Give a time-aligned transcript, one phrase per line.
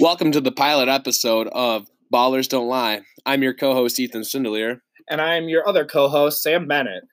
[0.00, 3.02] Welcome to the pilot episode of Ballers Don't Lie.
[3.26, 4.80] I'm your co-host Ethan Sindelier.
[5.10, 7.04] And I'm your other co-host, Sam Bennett.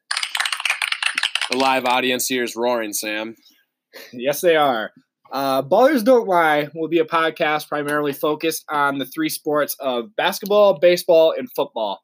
[1.52, 3.36] The live audience here is roaring, Sam.
[4.14, 4.92] Yes, they are.
[5.34, 10.16] Uh, Ballers Don't Lie will be a podcast primarily focused on the three sports of
[10.16, 12.00] basketball, baseball, and football.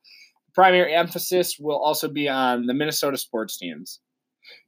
[0.54, 4.02] Primary emphasis will also be on the Minnesota sports teams.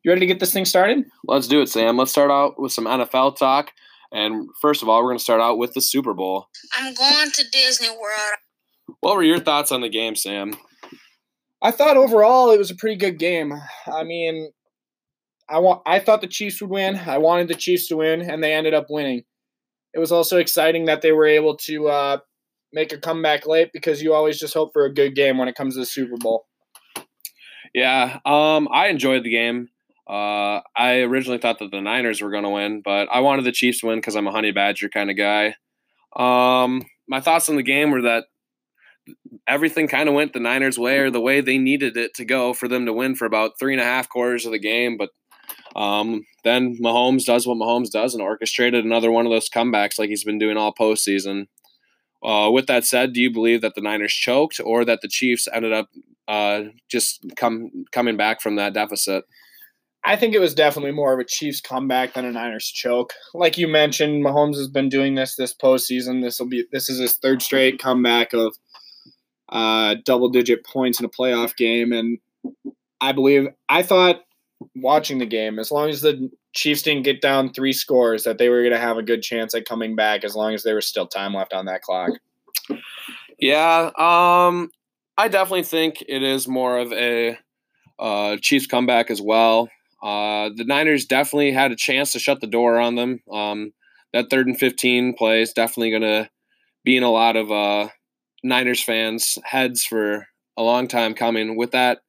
[0.05, 1.03] You ready to get this thing started?
[1.25, 1.97] Let's do it, Sam.
[1.97, 3.72] Let's start out with some NFL talk.
[4.15, 6.47] And first of all, we're going to start out with the Super Bowl.
[6.73, 8.38] I'm going to Disney World.
[9.01, 10.55] What were your thoughts on the game, Sam?
[11.61, 13.53] I thought overall it was a pretty good game.
[13.88, 14.51] I mean,
[15.49, 16.95] I want I thought the Chiefs would win.
[16.95, 19.23] I wanted the Chiefs to win, and they ended up winning.
[19.93, 22.17] It was also exciting that they were able to uh,
[22.71, 25.55] make a comeback late because you always just hope for a good game when it
[25.55, 26.45] comes to the Super Bowl.
[27.73, 29.67] Yeah, um, I enjoyed the game.
[30.08, 33.52] Uh, I originally thought that the Niners were going to win, but I wanted the
[33.52, 35.56] Chiefs to win because I'm a Honey Badger kind of guy.
[36.16, 38.25] Um, my thoughts on the game were that
[39.47, 42.53] everything kind of went the Niners' way or the way they needed it to go
[42.53, 44.97] for them to win for about three and a half quarters of the game.
[44.97, 45.09] But
[45.75, 50.09] um, then Mahomes does what Mahomes does and orchestrated another one of those comebacks like
[50.09, 51.47] he's been doing all postseason.
[52.23, 55.47] Uh, with that said, do you believe that the Niners choked or that the Chiefs
[55.53, 55.90] ended up
[56.28, 59.25] uh, just come coming back from that deficit?
[60.06, 63.14] I think it was definitely more of a Chiefs comeback than a Niners choke.
[63.34, 66.22] Like you mentioned, Mahomes has been doing this this postseason.
[66.22, 68.56] This will be this is his third straight comeback of
[69.50, 72.20] uh, double digit points in a playoff game, and
[73.02, 74.22] I believe I thought
[74.75, 78.50] watching the game, as long as the Chiefs didn't get down three scores, that they
[78.50, 80.88] were going to have a good chance at coming back, as long as there was
[80.88, 82.12] still time left on that clock.
[83.40, 84.69] Yeah, um,
[85.17, 87.38] I definitely think it is more of a
[88.00, 89.69] uh, Chiefs comeback as well.
[90.06, 93.22] Uh, the Niners definitely had a chance to shut the door on them.
[93.31, 93.73] Um,
[94.14, 96.29] that third and 15 play is definitely going to
[96.84, 97.90] be in a lot of uh,
[98.44, 101.57] Niners fans' heads for a long time coming.
[101.57, 102.02] With that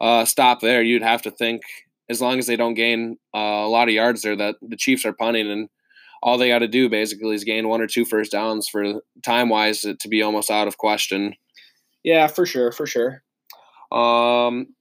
[0.00, 1.62] uh, stop there, you'd have to think,
[2.10, 5.04] as long as they don't gain uh, a lot of yards there, that the Chiefs
[5.04, 5.68] are punting and
[6.24, 9.48] all they got to do basically is gain one or two first downs for time
[9.48, 11.34] wise to be almost out of question.
[12.02, 13.22] Yeah, for sure, for sure.
[13.92, 14.73] Um,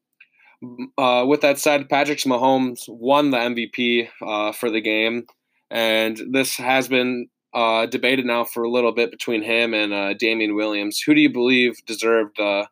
[0.98, 5.26] uh, with that said, Patrick Mahomes won the MVP uh, for the game,
[5.70, 10.14] and this has been uh, debated now for a little bit between him and uh,
[10.14, 11.00] Damien Williams.
[11.00, 12.66] Who do you believe deserved uh,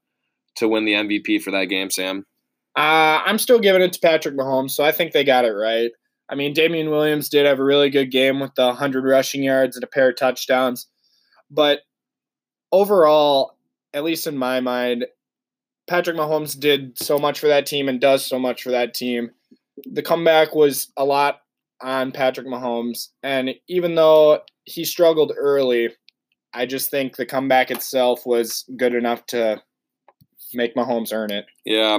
[0.56, 2.26] to win the MVP for that game, Sam?
[2.76, 5.92] Uh, I'm still giving it to Patrick Mahomes, so I think they got it right.
[6.30, 9.76] I mean, Damien Williams did have a really good game with the 100 rushing yards
[9.76, 10.88] and a pair of touchdowns,
[11.50, 11.82] but
[12.72, 13.58] overall,
[13.94, 15.06] at least in my mind,
[15.92, 19.32] Patrick Mahomes did so much for that team and does so much for that team.
[19.92, 21.42] The comeback was a lot
[21.82, 23.10] on Patrick Mahomes.
[23.24, 25.90] And even though he struggled early,
[26.54, 29.62] I just think the comeback itself was good enough to
[30.54, 31.44] make Mahomes earn it.
[31.66, 31.98] Yeah.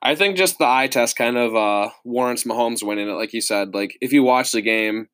[0.00, 3.42] I think just the eye test kind of uh, warrants Mahomes winning it, like you
[3.42, 3.74] said.
[3.74, 5.08] Like if you watch the game,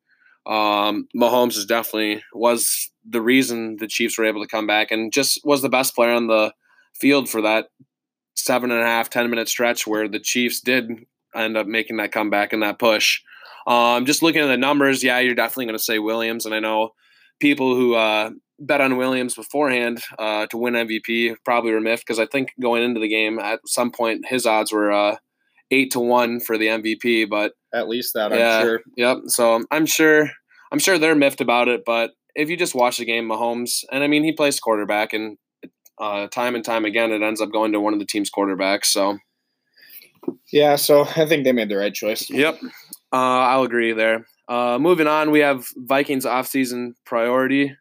[0.45, 5.11] um, Mahomes is definitely was the reason the Chiefs were able to come back and
[5.11, 6.53] just was the best player on the
[6.93, 7.67] field for that
[8.35, 10.89] seven and a half, ten minute stretch where the Chiefs did
[11.35, 13.21] end up making that comeback and that push.
[13.67, 16.59] Um, just looking at the numbers, yeah, you're definitely going to say Williams, and I
[16.59, 16.91] know
[17.39, 22.19] people who uh, bet on Williams beforehand uh, to win MVP probably were miffed because
[22.19, 25.17] I think going into the game at some point his odds were uh,
[25.71, 28.81] eight to one for the MVP, but at least that yeah, I'm sure.
[28.97, 29.17] Yep.
[29.27, 30.29] So I'm sure
[30.71, 34.03] I'm sure they're miffed about it, but if you just watch the game, Mahomes, and
[34.03, 35.37] I mean he plays quarterback, and
[35.99, 38.85] uh, time and time again, it ends up going to one of the team's quarterbacks.
[38.85, 39.17] So,
[40.51, 42.29] yeah, so I think they made the right choice.
[42.29, 42.59] Yep,
[43.11, 44.25] uh, I'll agree there.
[44.47, 47.75] Uh, moving on, we have Vikings offseason priority.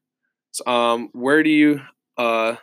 [0.67, 1.81] Um, where do you
[2.17, 2.57] uh,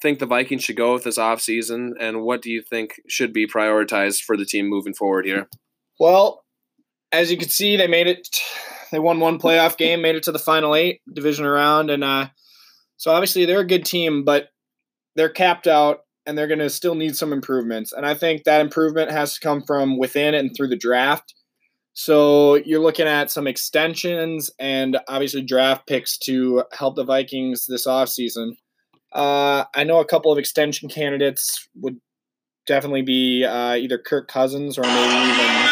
[0.00, 3.46] think the Vikings should go with this offseason, and what do you think should be
[3.46, 5.48] prioritized for the team moving forward here?
[6.00, 6.44] Well,
[7.12, 8.28] as you can see, they made it.
[8.90, 12.28] They won one playoff game, made it to the final eight division round, and uh,
[12.96, 14.24] so obviously they're a good team.
[14.24, 14.48] But
[15.16, 17.92] they're capped out and they're going to still need some improvements.
[17.92, 21.34] And I think that improvement has to come from within and through the draft.
[21.94, 27.86] So you're looking at some extensions and obviously draft picks to help the Vikings this
[27.86, 28.52] offseason.
[29.12, 31.98] Uh, I know a couple of extension candidates would
[32.66, 35.68] definitely be uh, either Kirk Cousins or maybe even.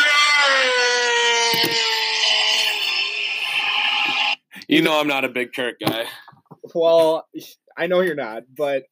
[4.69, 6.05] You know, I'm not a big Kirk guy.
[6.75, 7.27] Well,
[7.77, 8.85] I know you're not, but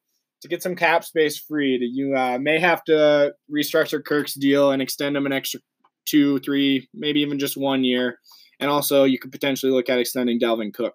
[0.42, 4.80] to get some cap space freed, you uh, may have to restructure Kirk's deal and
[4.80, 5.60] extend him an extra
[6.06, 8.18] two, three, maybe even just one year.
[8.60, 10.94] And also, you could potentially look at extending Dalvin Cook.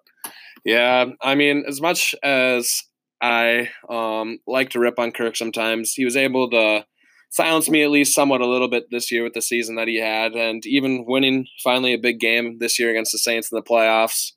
[0.64, 2.82] Yeah, I mean, as much as
[3.20, 6.84] I um, like to rip on Kirk sometimes, he was able to
[7.30, 9.98] silence me at least somewhat a little bit this year with the season that he
[9.98, 13.62] had, and even winning finally a big game this year against the Saints in the
[13.62, 14.32] playoffs.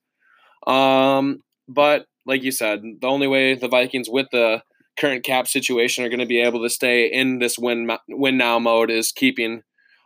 [0.65, 4.61] Um, but like you said, the only way the Vikings with the
[4.97, 8.59] current cap situation are going to be able to stay in this win win now
[8.59, 9.63] mode is keeping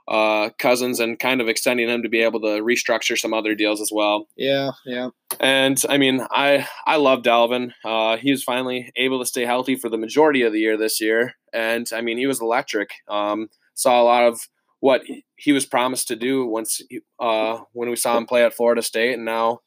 [0.07, 3.79] uh, Cousins and kind of extending him to be able to restructure some other deals
[3.79, 4.27] as well.
[4.35, 5.09] Yeah, yeah.
[5.39, 7.71] And I mean, I I love Dalvin.
[7.85, 10.99] Uh, he was finally able to stay healthy for the majority of the year this
[10.99, 12.91] year, and I mean, he was electric.
[13.07, 14.41] Um, saw a lot of
[14.81, 15.03] what
[15.35, 16.81] he was promised to do once
[17.19, 19.59] uh, when we saw him play at Florida State, and now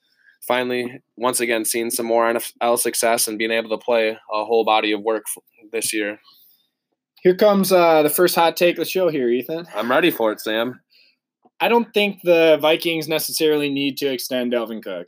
[0.46, 4.64] finally once again seeing some more NFL success and being able to play a whole
[4.64, 5.25] body of work
[5.73, 6.19] this year.
[7.23, 9.67] Here comes uh, the first hot take of the show here, Ethan.
[9.75, 10.81] I'm ready for it, Sam.
[11.61, 15.06] I don't think the Vikings necessarily need to extend Dalvin Cook.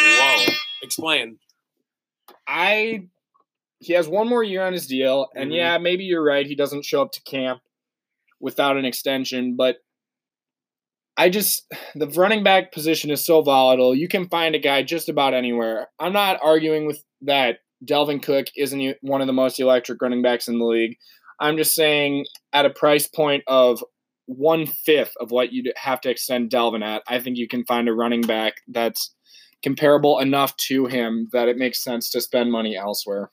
[0.00, 0.46] Whoa.
[0.82, 1.38] Explain.
[2.46, 3.02] I
[3.78, 5.56] he has one more year on his deal, and Mhm.
[5.56, 6.46] yeah, maybe you're right.
[6.46, 7.60] He doesn't show up to camp
[8.40, 9.78] without an extension, but
[11.16, 13.94] I just the running back position is so volatile.
[13.94, 15.88] You can find a guy just about anywhere.
[15.98, 17.58] I'm not arguing with that.
[17.84, 20.96] Dalvin Cook isn't one of the most electric running backs in the league.
[21.40, 23.82] I'm just saying at a price point of
[24.26, 27.88] one fifth of what you'd have to extend Dalvin at, I think you can find
[27.88, 29.12] a running back that's
[29.62, 33.30] comparable enough to him that it makes sense to spend money elsewhere.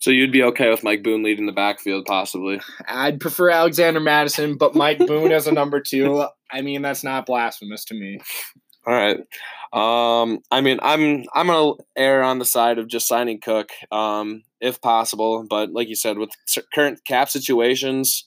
[0.00, 2.60] So you'd be okay with Mike Boone leading the backfield, possibly?
[2.86, 7.26] I'd prefer Alexander Mattison, but Mike Boone as a number two, I mean, that's not
[7.26, 8.20] blasphemous to me.
[8.86, 9.18] All right.
[9.72, 14.42] Um, I mean, I'm I'm gonna err on the side of just signing Cook, um,
[14.60, 15.44] if possible.
[15.48, 16.30] But like you said, with
[16.74, 18.26] current cap situations,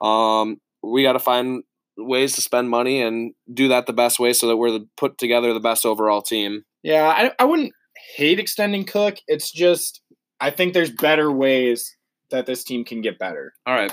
[0.00, 1.62] um, we got to find
[1.98, 5.18] ways to spend money and do that the best way, so that we're the, put
[5.18, 6.62] together the best overall team.
[6.82, 7.72] Yeah, I, I wouldn't
[8.14, 9.16] hate extending Cook.
[9.26, 10.00] It's just,
[10.40, 11.96] I think there's better ways
[12.30, 13.52] that this team can get better.
[13.66, 13.92] All right.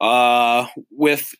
[0.00, 1.34] Uh, with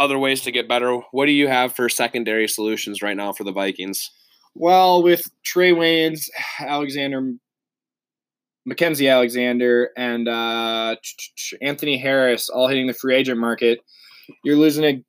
[0.00, 3.44] other ways to get better, what do you have for secondary solutions right now for
[3.44, 4.10] the Vikings?
[4.54, 6.28] Well, with Trae Waynes,
[6.60, 7.32] Alexander,
[8.64, 10.96] Mackenzie Alexander, and uh,
[11.60, 13.80] Anthony Harris all hitting the free agent market,
[14.44, 15.02] you're losing a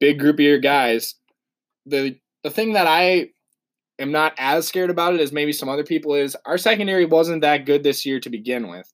[0.00, 1.14] big group of your guys.
[1.86, 3.30] The the thing that I
[3.98, 7.42] am not as scared about it as maybe some other people is our secondary wasn't
[7.42, 8.92] that good this year to begin with.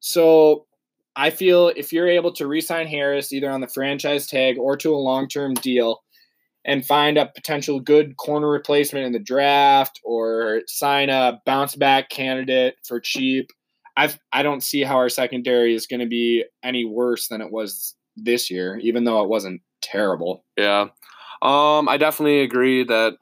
[0.00, 0.66] So
[1.16, 4.94] I feel if you're able to re-sign Harris either on the franchise tag or to
[4.94, 6.02] a long-term deal
[6.64, 12.08] and find a potential good corner replacement in the draft or sign a bounce back
[12.08, 13.50] candidate for cheap,
[13.96, 17.50] I I don't see how our secondary is going to be any worse than it
[17.50, 20.44] was this year, even though it wasn't terrible.
[20.56, 20.88] Yeah.
[21.42, 23.14] Um, I definitely agree that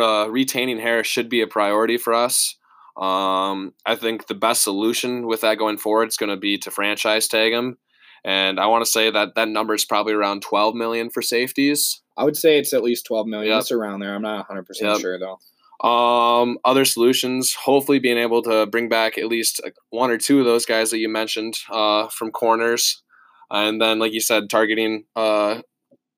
[0.00, 2.56] uh, retaining Harris should be a priority for us.
[2.96, 6.70] Um, I think the best solution with that going forward is going to be to
[6.70, 7.78] franchise tag him,
[8.24, 12.02] and I want to say that that number is probably around 12 million for safeties.
[12.16, 13.52] I would say it's at least 12 million.
[13.52, 13.60] Yep.
[13.62, 14.14] It's around there.
[14.14, 15.00] I'm not 100% Yep.
[15.00, 15.38] sure though.
[15.86, 20.38] Um, other solutions, hopefully being able to bring back at least uh, one or two
[20.38, 23.02] of those guys that you mentioned uh, from corners,
[23.50, 25.60] and then like you said, targeting uh,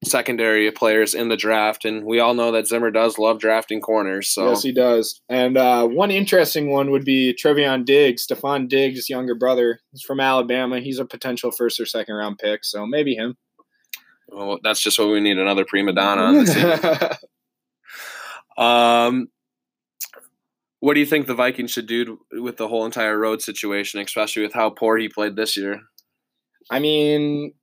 [0.07, 1.85] secondary players in the draft.
[1.85, 4.29] And we all know that Zimmer does love drafting corners.
[4.29, 5.21] So Yes, he does.
[5.29, 9.81] And uh, one interesting one would be Trevon Diggs, Stefon Diggs' younger brother.
[9.93, 10.81] He's from Alabama.
[10.81, 13.37] He's a potential first or second round pick, so maybe him.
[14.29, 17.19] well, that's just what we need another prima donna on the team.
[18.57, 19.29] Um,
[20.81, 24.43] what do you think the Vikings should do with the whole entire Rhodes situation, especially
[24.43, 25.81] with how poor he played this year?
[26.71, 27.55] I mean,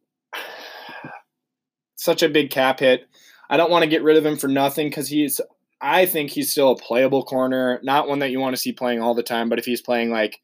[2.03, 3.07] such a big cap hit.
[3.49, 5.39] I don't want to get rid of him for nothing because he's.
[5.81, 9.01] I think he's still a playable corner, not one that you want to see playing
[9.01, 9.49] all the time.
[9.49, 10.39] But if he's playing like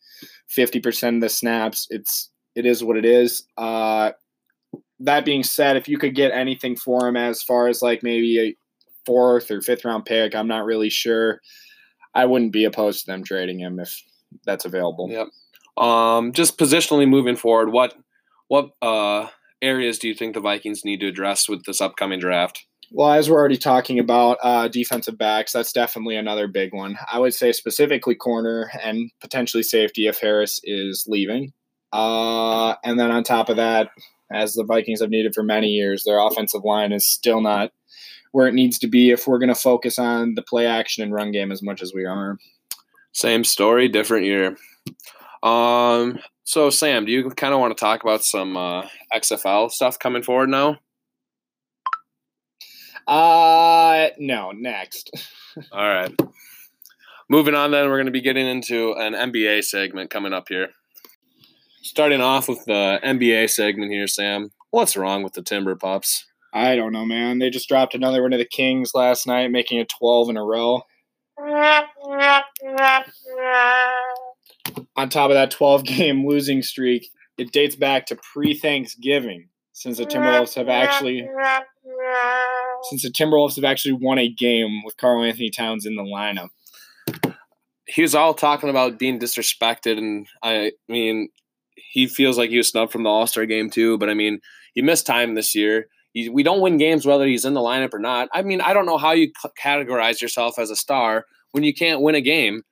[0.48, 3.48] fifty percent of the snaps, it's it is what it is.
[3.58, 4.12] Uh,
[5.00, 8.40] that being said, if you could get anything for him as far as like maybe
[8.40, 8.56] a
[9.06, 11.40] fourth or fifth round pick, I'm not really sure.
[12.14, 14.04] I wouldn't be opposed to them trading him if
[14.46, 15.10] that's available.
[15.10, 15.28] Yep.
[15.84, 17.94] Um, just positionally moving forward, what
[18.50, 19.28] what uh,
[19.62, 22.66] areas do you think the Vikings need to address with this upcoming draft?
[22.92, 26.98] Well, as we're already talking about uh, defensive backs, that's definitely another big one.
[27.12, 31.54] I would say specifically corner and potentially safety if Harris is leaving.
[31.94, 33.90] Uh, and then on top of that,
[34.32, 37.72] as the Vikings have needed for many years, their offensive line is still not
[38.32, 41.14] where it needs to be if we're going to focus on the play action and
[41.14, 42.38] run game as much as we are.
[43.12, 44.56] Same story, different year.
[45.42, 50.00] Um, so Sam, do you kind of want to talk about some uh, XFL stuff
[50.00, 50.80] coming forward now?
[53.06, 55.12] Uh no, next.
[55.72, 56.12] All right.
[57.30, 60.70] Moving on, then, we're going to be getting into an NBA segment coming up here.
[61.84, 64.50] Starting off with the NBA segment here, Sam.
[64.72, 66.26] What's wrong with the Timber Pups?
[66.52, 67.38] I don't know, man.
[67.38, 70.44] They just dropped another one of the Kings last night, making it 12 in a
[70.44, 70.82] row.
[74.96, 79.98] On top of that 12 game losing streak, it dates back to pre Thanksgiving since
[79.98, 81.28] the Timberwolves have actually
[82.84, 86.50] since the Timberwolves have actually won a game with Karl-Anthony Towns in the lineup.
[87.86, 91.30] He was all talking about being disrespected, and I mean,
[91.76, 93.98] he feels like he was snubbed from the All Star game too.
[93.98, 94.40] But I mean,
[94.74, 95.88] he missed time this year.
[96.12, 98.30] He, we don't win games whether he's in the lineup or not.
[98.34, 101.74] I mean, I don't know how you c- categorize yourself as a star when you
[101.74, 102.64] can't win a game.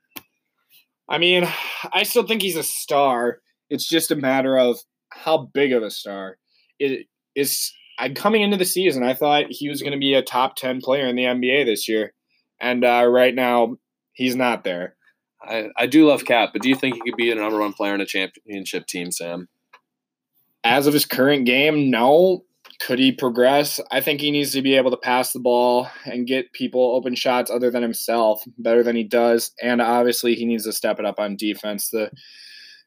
[1.09, 1.47] I mean,
[1.93, 3.39] I still think he's a star.
[3.69, 6.37] It's just a matter of how big of a star.
[6.79, 7.73] It is.
[7.99, 10.81] I'm coming into the season, I thought he was going to be a top ten
[10.81, 12.13] player in the NBA this year,
[12.61, 13.77] and uh, right now
[14.13, 14.95] he's not there.
[15.41, 17.73] I, I do love Cap, but do you think he could be a number one
[17.73, 19.47] player in a championship team, Sam?
[20.63, 22.43] As of his current game, no.
[22.79, 23.79] Could he progress?
[23.91, 27.15] I think he needs to be able to pass the ball and get people open
[27.15, 29.51] shots other than himself better than he does.
[29.62, 31.89] And obviously, he needs to step it up on defense.
[31.89, 32.12] The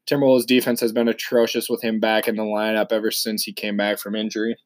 [0.09, 3.76] Timberwolves defense has been atrocious with him back in the lineup ever since he came
[3.76, 4.56] back from injury.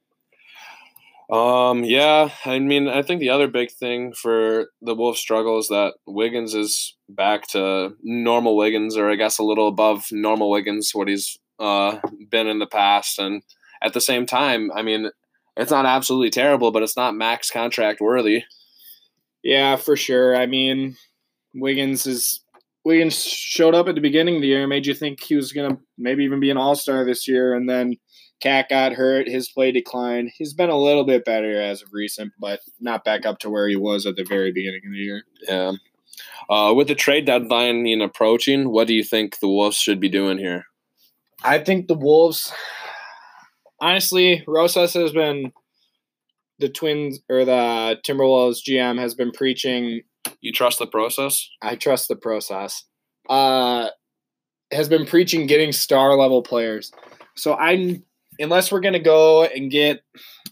[1.31, 5.69] Um, yeah, I mean, I think the other big thing for the Wolves' struggle is
[5.69, 10.91] that Wiggins is back to normal Wiggins, or I guess a little above normal Wiggins,
[10.93, 11.99] what he's uh,
[12.31, 13.19] been in the past.
[13.19, 13.43] And
[13.85, 15.11] at the same time, I mean,
[15.57, 18.45] it's not absolutely terrible, but it's not max contract worthy.
[19.43, 20.37] Yeah, for sure.
[20.37, 20.97] I mean,
[21.55, 22.41] Wiggins is
[22.85, 25.79] Wiggins showed up at the beginning of the year, made you think he was gonna
[25.97, 27.97] maybe even be an All Star this year, and then
[28.41, 30.31] KAT got hurt, his play declined.
[30.37, 33.69] He's been a little bit better as of recent, but not back up to where
[33.69, 35.23] he was at the very beginning of the year.
[35.49, 35.73] Yeah.
[36.51, 40.09] Uh, with the trade deadline in approaching, what do you think the Wolves should be
[40.11, 40.67] doing here?
[41.43, 42.53] I think the Wolves,
[43.81, 45.53] honestly, Rosas has been
[46.59, 50.03] the Twins or the Timberwolves GM has been preaching.
[50.41, 51.49] You trust the process?
[51.63, 52.85] I trust the process.
[53.29, 53.89] Uh,
[54.73, 56.93] has been preaching getting star level players.
[57.37, 58.05] So I'm
[58.39, 60.03] unless we're gonna go and get,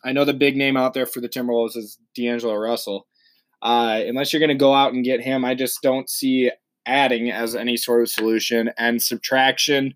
[0.04, 3.06] I know the big name out there for the Timberwolves is D'Angelo Russell.
[3.60, 6.50] Uh, unless you're gonna go out and get him, I just don't see
[6.86, 9.94] adding as any sort of solution and subtraction.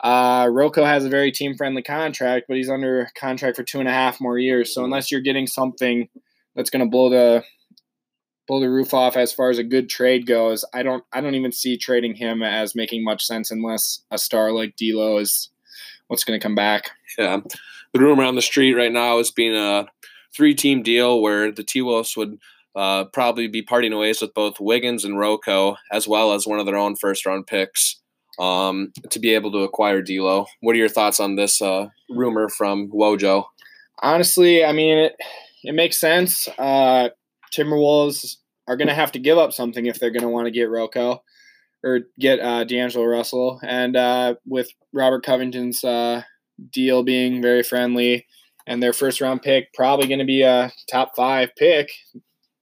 [0.00, 3.92] Uh, has a very team friendly contract, but he's under contract for two and a
[3.92, 4.74] half more years.
[4.74, 6.08] So unless you're getting something
[6.54, 7.44] that's going to blow the
[8.46, 11.34] blow the roof off as far as a good trade goes, I don't I don't
[11.34, 15.50] even see trading him as making much sense unless a star like D'Lo is
[16.08, 16.90] what's going to come back.
[17.16, 17.40] Yeah,
[17.92, 19.86] the rumor on the street right now is being a
[20.36, 22.38] three team deal where the T Wolves would
[22.74, 26.66] uh, probably be parting ways with both Wiggins and RoCo, as well as one of
[26.66, 28.02] their own first round picks
[28.38, 30.46] um, to be able to acquire D'Lo.
[30.60, 33.44] What are your thoughts on this uh, rumor from Wojo?
[34.02, 35.16] Honestly, I mean it.
[35.62, 36.46] It makes sense.
[36.58, 37.08] Uh,
[37.52, 38.36] Timberwolves
[38.68, 40.68] are going to have to give up something if they're going to want to get
[40.68, 41.20] RoCo
[41.82, 46.22] or get uh, D'Angelo Russell, and uh, with Robert Covington's uh,
[46.70, 48.26] deal being very friendly
[48.66, 51.90] and their first round pick probably going to be a top five pick.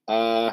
[0.09, 0.53] Uh,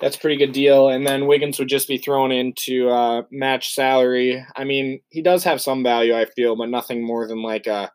[0.00, 0.88] that's a pretty good deal.
[0.88, 4.44] And then Wiggins would just be thrown into uh, match salary.
[4.56, 7.90] I mean, he does have some value, I feel, but nothing more than like a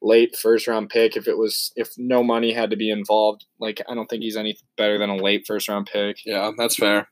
[0.00, 1.16] late first round pick.
[1.16, 4.36] If it was, if no money had to be involved, like I don't think he's
[4.36, 6.18] any better than a late first round pick.
[6.24, 7.08] Yeah, that's fair.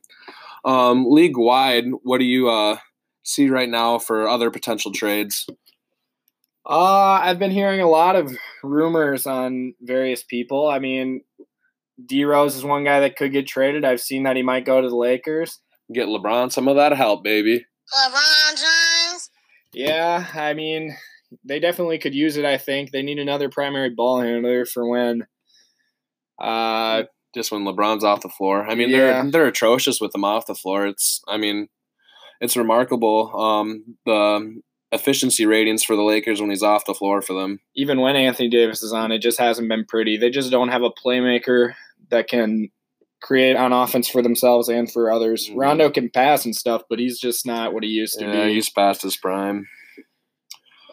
[0.63, 2.77] Um, league wide, what do you uh,
[3.23, 5.47] see right now for other potential trades?
[6.63, 8.31] Uh, I've been hearing a lot of
[8.63, 10.69] rumors on various people.
[10.69, 11.21] I mean,
[12.05, 13.85] D Rose is one guy that could get traded.
[13.85, 15.59] I've seen that he might go to the Lakers.
[15.93, 17.65] Get LeBron some of that help, baby.
[17.93, 19.29] LeBron James.
[19.73, 20.95] Yeah, I mean,
[21.43, 22.45] they definitely could use it.
[22.45, 25.25] I think they need another primary ball handler for when.
[26.39, 27.03] Uh,
[27.35, 28.65] just when LeBron's off the floor.
[28.67, 29.21] I mean, Yeah.
[29.21, 30.87] they're they're atrocious with him off the floor.
[30.87, 31.67] It's I mean,
[32.39, 34.61] it's remarkable um, the
[34.93, 37.59] efficiency ratings for the Lakers when he's off the floor for them.
[37.75, 40.17] even when Anthony Davis is on, it just hasn't been pretty.
[40.17, 41.73] They just don't have a playmaker
[42.11, 42.69] that can
[43.21, 45.49] create on offense for themselves and for others.
[45.49, 45.57] Mhm.
[45.57, 48.31] Rondo can pass and stuff, but he's just not what he used to be.
[48.31, 48.53] Yeah, be.
[48.55, 49.67] he's past his prime.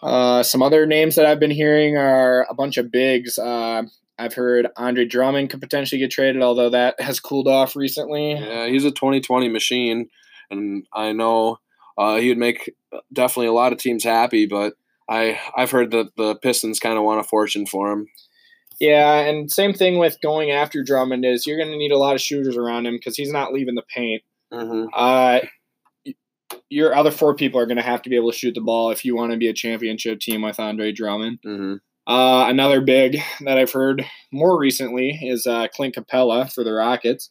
[0.03, 3.39] Uh, some other names that I've been hearing are a bunch of bigs.
[3.39, 3.83] Uh,
[4.19, 8.33] I've heard Andre Drummond could potentially get traded, although that has cooled off recently.
[8.33, 10.09] Yeah, he's a 2020 machine,
[10.51, 11.59] and I know
[11.97, 12.75] uh, he would make
[13.13, 14.47] definitely a lot of teams happy.
[14.47, 14.75] But
[15.09, 18.07] I I've heard that the Pistons kind of want a fortune for him.
[18.81, 22.15] Yeah, and same thing with going after Drummond is you're going to need a lot
[22.15, 24.23] of shooters around him because he's not leaving the paint.
[24.53, 24.87] Mm-hmm.
[24.95, 25.41] Uh,
[26.71, 28.91] your other four people are going to have to be able to shoot the ball
[28.91, 31.39] if you want to be a championship team with Andre Drummond.
[31.45, 31.75] Mm-hmm.
[32.11, 37.31] Uh, another big that I've heard more recently is uh, Clint Capela for the Rockets.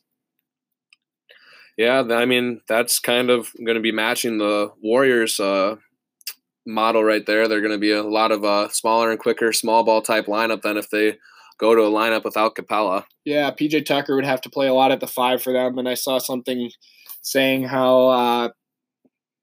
[1.78, 5.76] Yeah, I mean that's kind of going to be matching the Warriors uh,
[6.66, 7.48] model right there.
[7.48, 10.64] They're going to be a lot of uh, smaller and quicker small ball type lineup
[10.64, 11.18] than if they
[11.58, 13.06] go to a lineup without Capela.
[13.26, 15.88] Yeah, PJ Tucker would have to play a lot at the five for them, and
[15.88, 16.72] I saw something
[17.22, 18.50] saying how uh,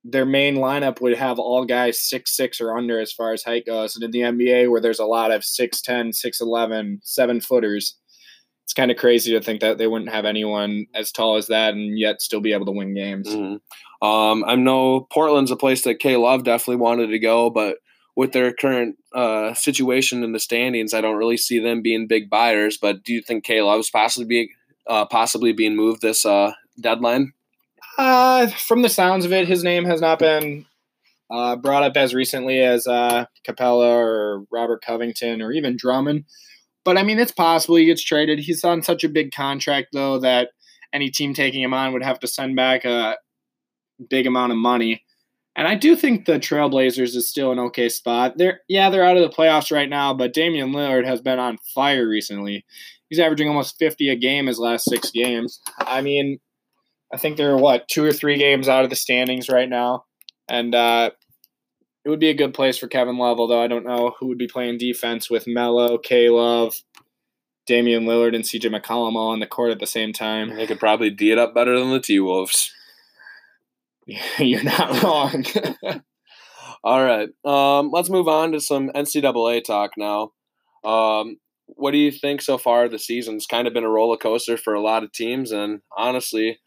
[0.05, 3.67] their main lineup would have all guys six six or under as far as height
[3.67, 7.99] goes, and in the NBA where there's a lot of 6'10", 6'11", 7 footers
[8.65, 11.75] it's kind of crazy to think that they wouldn't have anyone as tall as that
[11.75, 13.29] and yet still be able to win games.
[13.29, 14.07] Mm-hmm.
[14.07, 17.77] Um, I know Portland's a place that K Love definitely wanted to go, but
[18.17, 22.31] with their current uh, situation in the standings, I don't really see them being big
[22.31, 22.79] buyers.
[22.81, 24.49] But do you think K Love's possibly being
[24.87, 27.33] uh, possibly being moved this uh, deadline?
[27.97, 30.67] Uh, from the sounds of it, his name has not been
[31.31, 36.25] uh, brought up as recently as uh, Capela or Robert Covington or even Drummond.
[36.85, 38.41] But I mean, it's possible he gets traded.
[38.41, 40.51] He's on such a big contract, though, that
[40.93, 43.17] any team taking him on would have to send back a
[44.11, 45.05] big amount of money.
[45.57, 48.35] And I do think the Trailblazers is still an okay spot.
[48.37, 51.59] They're yeah, they're out of the playoffs right now, but Damian Lillard has been on
[51.75, 52.65] fire recently.
[53.09, 55.61] He's averaging almost 50 a game his last 6 games.
[55.79, 56.41] I mean,
[57.13, 60.05] I think they're what, 2 or 3 games out of the standings right now.
[60.49, 61.11] And uh,
[62.05, 64.39] it would be a good place for Kevin Love, although I don't know who would
[64.39, 66.75] be playing defense with Melo, K Love,
[67.67, 70.57] Damian Lillard, and CJ McCollum all on the court at the same time.
[70.57, 72.73] They could probably D it up better than the T Wolves.
[74.39, 75.45] You're not wrong.
[76.85, 77.29] all right.
[77.45, 80.33] Um, let's move on to some NCAA talk now.
[80.85, 82.89] Um, what do you think so far?
[82.89, 86.59] The season's kind of been a roller coaster for a lot of teams, and honestly,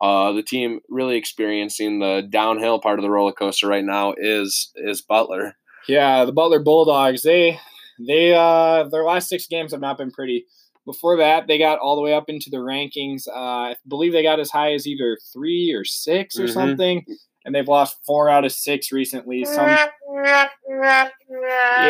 [0.00, 4.72] uh, the team really experiencing the downhill part of the roller coaster right now is
[4.76, 5.56] is Butler.
[5.88, 7.22] Yeah, the Butler Bulldogs.
[7.22, 7.60] They
[8.06, 10.46] they uh, their last six games have not been pretty.
[10.86, 13.26] Before that, they got all the way up into the rankings.
[13.28, 13.32] Uh,
[13.72, 16.52] I believe they got as high as either three or 6 or mm-hmm.
[16.52, 17.04] something,
[17.44, 19.44] and they've lost four out of six recently.
[19.44, 19.66] Some,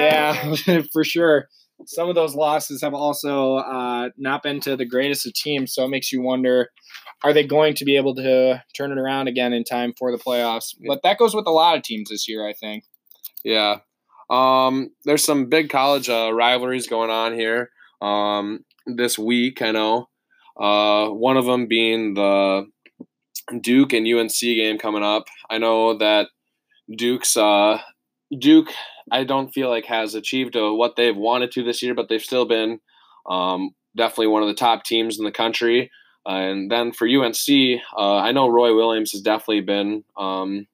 [0.01, 1.49] yeah, for sure.
[1.85, 5.85] Some of those losses have also uh, not been to the greatest of teams, so
[5.85, 6.71] it makes you wonder
[7.23, 10.19] are they going to be able to turn it around again in time for the
[10.19, 10.75] playoffs?
[10.87, 12.85] But that goes with a lot of teams this year, I think.
[13.45, 13.79] Yeah.
[14.31, 20.09] Um, there's some big college uh, rivalries going on here um, this week, I know.
[20.59, 22.67] Uh, one of them being the
[23.61, 25.25] Duke and UNC game coming up.
[25.51, 26.29] I know that
[26.91, 27.81] Duke's uh,
[28.37, 28.71] Duke,
[29.11, 32.23] I don't feel like has achieved uh, what they've wanted to this year, but they've
[32.23, 32.81] still been
[33.29, 35.91] um, definitely one of the top teams in the country.
[36.27, 40.67] Uh, and then for UNC, uh, I know Roy Williams has definitely been um,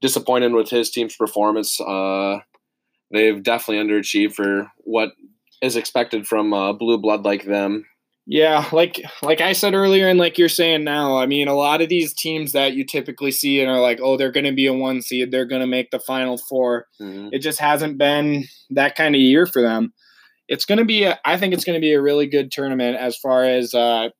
[0.00, 1.80] disappointed with his team's performance.
[1.80, 2.38] Uh,
[3.12, 5.12] they've definitely underachieved for what
[5.60, 7.86] is expected from a blue blood like them.
[8.26, 11.80] Yeah, like like I said earlier, and like you're saying now, I mean, a lot
[11.80, 14.66] of these teams that you typically see and are like, oh, they're going to be
[14.66, 17.28] a one seed, they're going to make the final 4 mm-hmm.
[17.32, 19.92] It just hasn't been that kind of year for them.
[20.48, 22.96] It's going to be, a, I think it's going to be a really good tournament
[22.96, 24.10] as far as uh,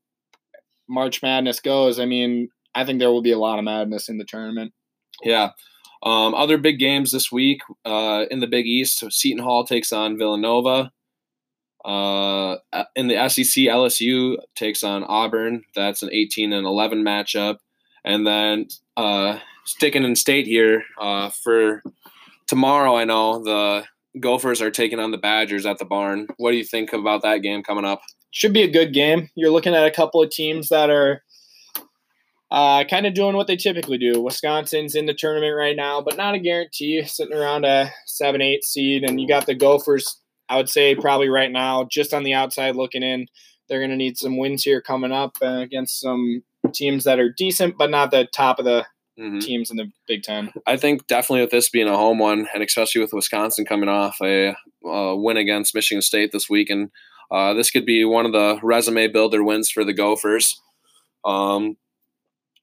[0.88, 4.18] March Madness goes, I mean, I think there will be a lot of madness in
[4.18, 4.72] the tournament.
[5.22, 5.50] Yeah.
[6.03, 8.98] Um, other big games this week uh, in the Big East.
[8.98, 10.90] So Seton Hall takes on Villanova.
[11.85, 12.57] Uh,
[12.95, 15.64] in the SEC, LSU takes on Auburn.
[15.75, 17.59] That's an 18 and 11 matchup.
[18.05, 21.83] And then uh, sticking in state here uh, for
[22.47, 23.85] tomorrow, I know the
[24.19, 26.27] Gophers are taking on the Badgers at the barn.
[26.37, 28.03] What do you think about that game coming up?
[28.31, 29.29] should be a good game.
[29.35, 31.23] You're looking at a couple of teams that are
[32.51, 34.21] uh, kind of doing what they typically do.
[34.21, 38.64] Wisconsin's in the tournament right now, but not a guarantee, sitting around a 7 8
[38.64, 39.05] seed.
[39.05, 40.19] And you got the Gophers,
[40.50, 43.28] I would say, probably right now, just on the outside looking in.
[43.68, 46.42] They're going to need some wins here coming up uh, against some
[46.74, 48.84] teams that are decent, but not the top of the
[49.16, 49.38] mm-hmm.
[49.38, 50.52] teams in the Big Ten.
[50.66, 54.16] I think definitely with this being a home one, and especially with Wisconsin coming off
[54.20, 56.90] a uh, win against Michigan State this week, and
[57.30, 60.60] uh, this could be one of the resume builder wins for the Gophers.
[61.24, 61.76] Um,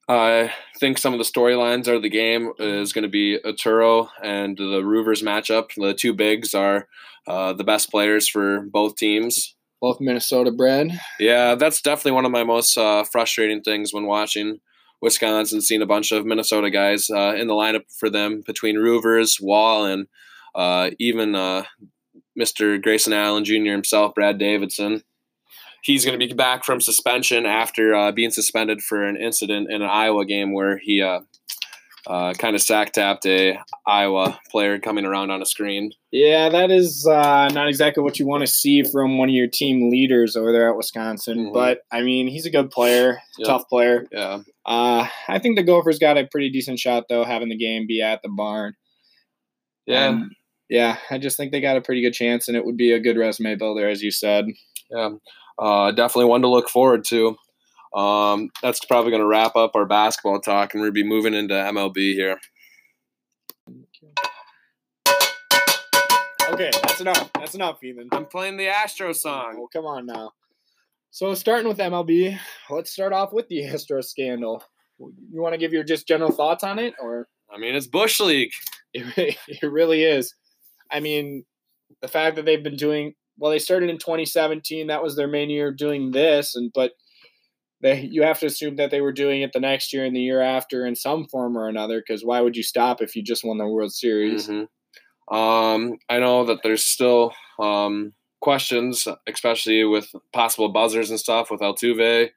[0.10, 4.58] I think some of the storylines of the game is going to be Oturu and
[4.58, 5.70] the Reuvers matchup.
[5.76, 6.88] The two bigs are
[7.28, 9.56] uh, the best players for both teams.
[9.82, 10.98] Both Minnesota bred.
[11.20, 14.60] Yeah, that's definitely one of my most uh, frustrating things when watching
[15.02, 19.38] Wisconsin, seeing a bunch of Minnesota guys uh, in the lineup for them between Reuvers,
[19.40, 20.08] Wahl, and
[20.56, 21.64] uh, even uh,
[22.40, 22.82] Mr.
[22.82, 23.72] Grayson Allen Jr.
[23.72, 25.04] himself, Brad Davison.
[25.84, 29.82] He's going to be back from suspension after uh, being suspended for an incident in
[29.82, 31.22] an Iowa game where he uh,
[32.06, 35.92] uh, kind of sack tapped a Iowa player coming around on a screen.
[36.12, 39.48] Yeah, that is uh, not exactly what you want to see from one of your
[39.48, 41.48] team leaders over there at Wisconsin.
[41.48, 41.54] Mhm.
[41.54, 43.48] But I mean, he's a good player, Yep.
[43.48, 44.08] tough player.
[44.12, 47.88] Yeah, Uh, I think the Gophers got a pretty decent shot though, having the game
[47.88, 48.74] be at the barn.
[49.86, 50.32] yeah, And,
[50.70, 50.98] yeah.
[51.10, 53.18] I just think they got a pretty good chance, and it would be a good
[53.18, 54.46] resume builder, as you said.
[54.92, 55.12] yeah.
[55.60, 57.36] Uh, definitely one to look forward to.
[57.94, 61.54] Um, that's probably going to wrap up our basketball talk, and we'll be moving into
[61.54, 62.38] MLB here.
[66.50, 67.30] Okay, that's enough.
[67.34, 68.10] That's enough, Ethan.
[68.12, 69.58] I'm playing the Astro song.
[69.60, 70.32] Oh, come on now.
[71.12, 72.38] So starting with MLB,
[72.70, 74.64] let's start off with the Astro scandal.
[75.00, 78.20] You want to give your just general thoughts on it, or I mean, it's Bush
[78.20, 78.52] League.
[78.94, 80.34] it, it really is.
[80.92, 81.46] I mean,
[82.02, 84.88] the fact that they've been doing well, they started in 2017.
[84.88, 86.94] That was their main year doing this, and but
[87.82, 90.22] they you have to assume that they were doing it the next year and the
[90.22, 92.00] year after in some form or another.
[92.06, 94.48] Because why would you stop if you just won the World Series?
[94.48, 94.68] Mhm.
[95.32, 101.60] Um, I know that there's still um, questions, especially with possible buzzers and stuff with
[101.62, 102.30] Altuve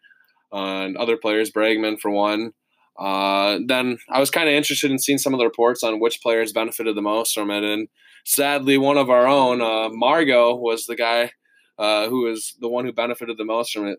[0.52, 2.52] uh, and other players, Bregman for one.
[2.98, 6.20] Uh, then I was kind of interested in seeing some of the reports on which
[6.20, 7.88] players benefited the most from it, and
[8.24, 11.33] sadly, one of our own, uh, Margot, was the guy
[11.78, 13.98] uh, who was the one who benefited the most from it.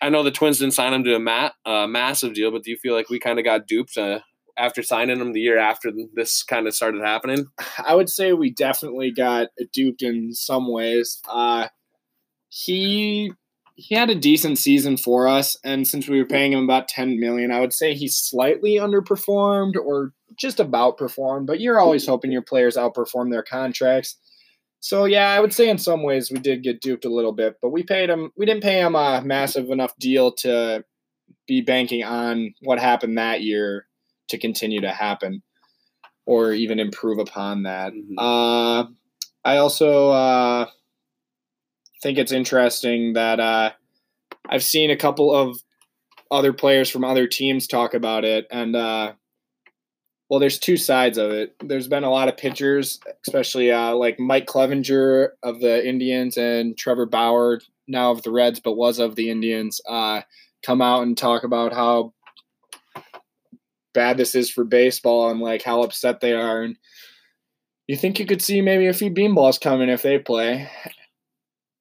[0.00, 2.70] I know the Twins didn't sign him to a mat, uh, massive deal, but do
[2.70, 4.20] you feel like we kind of got duped uh,
[4.56, 7.46] after signing him the year after this kind of started happening?
[7.84, 11.20] I would say we definitely got duped in some ways.
[11.28, 11.68] Uh,
[12.48, 13.32] he
[13.76, 17.20] he had a decent season for us, and since we were paying him about ten
[17.20, 21.46] million, I would say he slightly underperformed or just about performed.
[21.46, 24.16] But you're always hoping your players outperform their contracts.
[24.80, 27.56] So yeah, I would say in some ways we did get duped a little bit,
[27.60, 28.30] but we paid him.
[28.36, 30.84] We didn't pay him a massive enough deal to
[31.46, 33.86] be banking on what happened that year
[34.28, 35.42] to continue to happen
[36.26, 37.92] or even improve upon that.
[37.92, 38.14] Mhm.
[38.18, 38.86] Uh,
[39.44, 40.66] I also uh,
[42.02, 43.72] think it's interesting that uh,
[44.48, 45.58] I've seen a couple of
[46.30, 49.12] other players from other teams talk about it, and uh,
[50.28, 51.54] well, there's two sides of it.
[51.60, 56.76] There's been a lot of pitchers, especially uh, like Mike Clevinger of the Indians and
[56.76, 60.22] Trevor Bauer, now of the Reds, but was of the Indians, uh,
[60.64, 62.12] come out and talk about how
[63.94, 66.62] bad this is for baseball and like how upset they are.
[66.62, 66.76] And
[67.86, 70.68] you think you could see maybe a few beanballs coming if they play.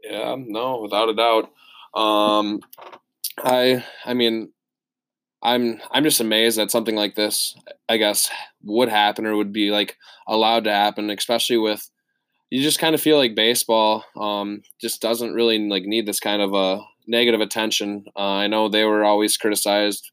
[0.08, 1.52] Yeah, no, without a doubt.
[2.00, 2.60] Um,
[3.40, 4.52] I, I mean,
[5.42, 7.56] I'm, I'm just amazed that something like this,
[7.90, 8.30] I guess,
[8.64, 11.90] would happen or would be like allowed to happen, especially with.
[12.52, 16.42] You just kind of feel like baseball um, just doesn't really like need this kind
[16.42, 18.06] of a negative attention.
[18.16, 20.12] Uh, I know they were always criticized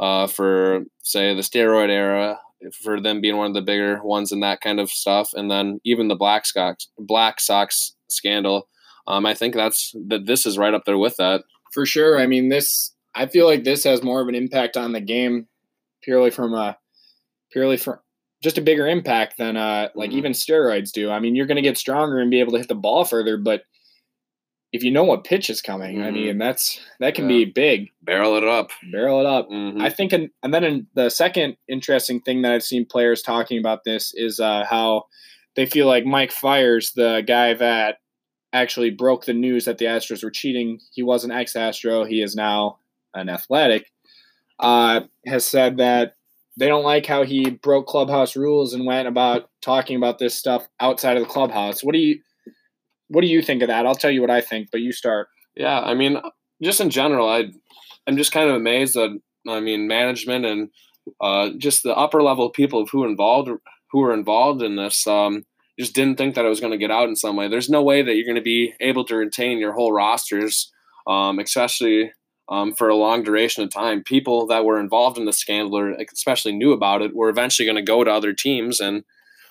[0.00, 2.40] uh, for, say, the steroid era,
[2.82, 5.78] for them being one of the bigger ones in that kind of stuff, and then
[5.84, 8.66] even the Black Sox, Black Sox scandal.
[9.06, 10.26] Um, I think that's that.
[10.26, 11.42] This is right up there with that.
[11.72, 12.18] For sure.
[12.18, 15.46] I mean, this, I feel like this has more of an impact on the game
[16.02, 16.76] purely from a,
[17.52, 17.98] purely from,
[18.42, 20.14] just a bigger impact than uh like Mhm.
[20.14, 21.10] even steroids do.
[21.10, 23.36] I mean, you're going to get stronger and be able to hit the ball further,
[23.38, 23.62] but
[24.72, 26.14] if you know what pitch is coming, I Mhm.
[26.14, 27.36] mean, that's that can Yeah.
[27.38, 27.90] be big.
[28.02, 28.70] Barrel it up.
[28.92, 29.48] Barrel it up.
[29.48, 29.80] Mhm.
[29.80, 33.58] I think, in, and then in the second interesting thing that I've seen players talking
[33.58, 35.04] about this is uh, how
[35.56, 37.98] they feel like Mike Fiers, the guy that
[38.54, 42.22] actually broke the news that the Astros were cheating, he was an ex Astro, he
[42.22, 42.78] is now
[43.12, 43.90] an athletic,
[44.60, 46.14] uh, has said that
[46.56, 50.66] they don't like how he broke clubhouse rules and went about talking about this stuff
[50.80, 51.82] outside of the clubhouse.
[51.82, 52.20] What do you
[53.08, 53.86] what do you think of that?
[53.86, 55.28] I'll tell you what I think, but you start.
[55.56, 56.18] Yeah, I mean,
[56.62, 57.46] just in general, I
[58.06, 60.68] I'm just kind of amazed that I mean management and
[61.20, 63.50] uh, just the upper level people who involved
[63.90, 65.44] who were involved in this um,
[65.78, 67.48] just didn't think that it was going to get out in some way.
[67.48, 70.72] There's no way that you're going to be able to retain your whole rosters,
[71.06, 72.12] um, especially
[72.48, 74.02] um, for a long duration of time.
[74.02, 77.76] People that were involved in the scandal or especially knew about it were eventually going
[77.76, 79.04] to go to other teams and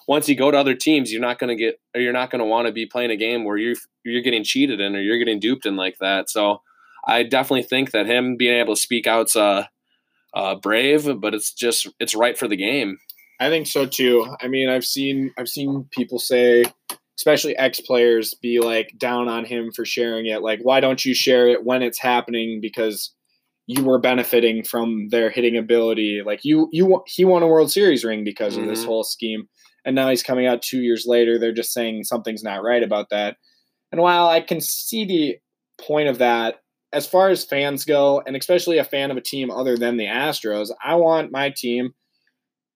[0.07, 2.39] once you go to other teams, you're not going to get, or you're not going
[2.39, 5.17] to want to be playing a game where you're you're getting cheated in, or you're
[5.17, 6.29] getting duped in like that.
[6.29, 6.61] So,
[7.07, 9.65] I definitely think that him being able to speak out's uh,
[10.33, 12.97] uh, brave, but it's just it's right for the game.
[13.43, 14.25] I think so too.
[14.41, 16.63] I mean, I've seen I've seen people say,
[17.17, 20.41] especially ex players, be like down on him for sharing it.
[20.41, 22.59] Like, why don't you share it when it's happening?
[22.61, 23.13] Because
[23.67, 26.21] you were benefiting from their hitting ability.
[26.25, 28.85] Like you, you, he won a World Series ring because of this Mhm.
[28.87, 29.47] whole scheme.
[29.85, 31.37] And now he's coming out two years later.
[31.39, 33.37] They're just saying something's not right about that.
[33.91, 35.37] And while I can see the
[35.77, 36.55] point of that,
[36.91, 40.05] as far as fans go, and especially a fan of a team other than the
[40.07, 41.93] Astros, I want my team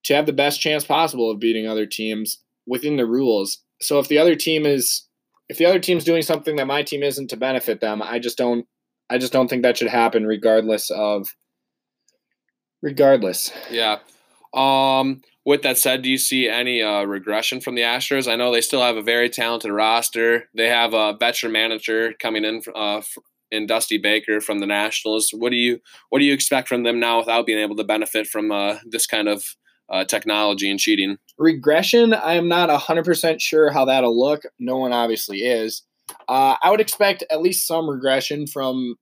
[0.07, 3.59] to have the best chance possible of beating other teams within the rules.
[3.81, 5.05] So if the other team is
[5.49, 8.37] if the other team's doing something that my team isn't to benefit them, I just
[8.37, 8.65] don't
[9.09, 11.27] I just don't think that should happen regardless of
[12.81, 13.51] regardless.
[13.69, 13.99] Yeah.
[14.53, 18.29] Um with that said, do you see any uh, regression from the Astros?
[18.29, 20.49] I know they still have a very talented roster.
[20.53, 23.01] They have a veteran manager coming in uh,
[23.49, 25.29] in Dusty Baker from the Nationals.
[25.33, 28.27] What do you what do you expect from them now without being able to benefit
[28.27, 29.41] from uh, this kind of
[29.89, 31.17] uh, technology and cheating?
[31.37, 34.43] Regression, I am not 100% sure how that'll look.
[34.59, 35.83] No one obviously is.
[36.27, 38.95] Uh, I would expect at least some regression from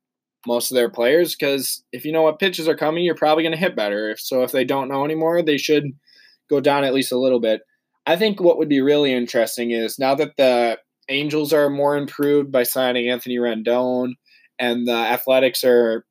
[0.47, 3.53] most of their players because if you know what pitches are coming, you're probably going
[3.53, 4.11] to hit better.
[4.11, 5.85] If, so if they don't know anymore, they should–
[6.49, 7.61] go down at least a little bit.
[8.05, 12.51] I think what would be really interesting is now that the Angels are more improved
[12.51, 14.13] by signing Anthony Rendon
[14.57, 16.05] and the Athletics are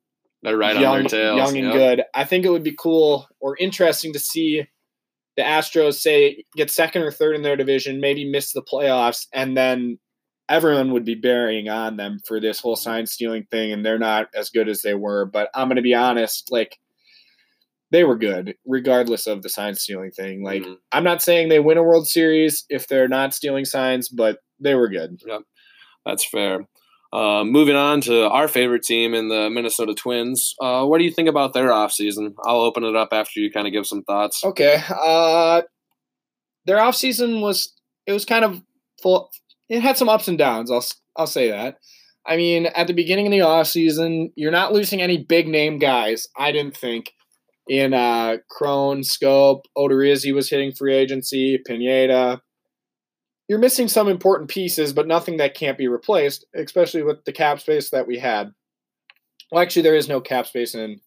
[0.45, 1.37] They're right young, on their tails.
[1.37, 1.97] young and Yep.
[1.97, 2.05] good.
[2.13, 4.65] I think it would be cool or interesting to see
[5.35, 9.57] the Astros say get second or third in their division, maybe miss the playoffs, and
[9.57, 9.99] then
[10.47, 14.29] everyone would be burying on them for this whole sign stealing thing, and they're not
[14.35, 15.25] as good as they were.
[15.25, 16.77] But I'm gonna be honest, like
[17.91, 20.43] they were good, regardless of the sign stealing thing.
[20.43, 20.77] Like Mhm.
[20.91, 24.75] I'm not saying they win a World Series if they're not stealing signs, but they
[24.75, 25.19] were good.
[26.05, 26.67] That's fair.
[27.13, 30.53] Uh, moving on to our favorite team in the Minnesota Twins.
[30.61, 32.33] Uh, what do you think about their offseason?
[32.43, 34.43] I'll open it up after you kind of give some thoughts.
[34.43, 34.81] Okay.
[34.89, 35.61] Uh
[36.65, 37.73] their offseason was
[38.05, 38.61] it was kind of
[39.01, 39.29] full
[39.69, 40.71] it had some ups and downs.
[40.71, 41.77] I'll I'll say that.
[42.25, 46.27] I mean, at the beginning of the offseason, you're not losing any big name guys,
[46.37, 47.11] I didn't think.
[47.67, 52.41] In uh Cron, Schoop, Odorizzi was hitting free agency, Pineda.
[53.47, 57.59] You're missing some important pieces, but nothing that can't be replaced, especially with the cap
[57.59, 58.53] space that we had.
[59.51, 60.99] Well, actually, there is no cap space in